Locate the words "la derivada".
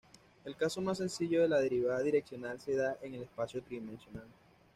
1.49-1.99